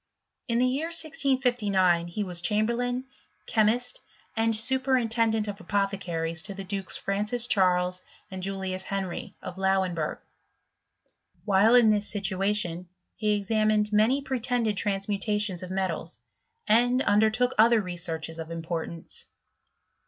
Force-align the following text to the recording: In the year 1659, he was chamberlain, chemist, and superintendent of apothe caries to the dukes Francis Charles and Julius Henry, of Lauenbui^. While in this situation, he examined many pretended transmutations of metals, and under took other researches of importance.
In 0.47 0.57
the 0.57 0.65
year 0.65 0.87
1659, 0.87 2.07
he 2.07 2.23
was 2.23 2.41
chamberlain, 2.41 3.05
chemist, 3.45 3.99
and 4.35 4.55
superintendent 4.55 5.47
of 5.47 5.61
apothe 5.61 5.99
caries 5.99 6.41
to 6.41 6.55
the 6.55 6.63
dukes 6.63 6.97
Francis 6.97 7.45
Charles 7.45 8.01
and 8.31 8.41
Julius 8.41 8.81
Henry, 8.85 9.35
of 9.43 9.57
Lauenbui^. 9.57 10.17
While 11.45 11.75
in 11.75 11.91
this 11.91 12.09
situation, 12.09 12.89
he 13.15 13.33
examined 13.37 13.93
many 13.93 14.23
pretended 14.23 14.75
transmutations 14.75 15.61
of 15.61 15.69
metals, 15.69 16.17
and 16.65 17.03
under 17.03 17.29
took 17.29 17.53
other 17.59 17.79
researches 17.79 18.39
of 18.39 18.49
importance. 18.49 19.27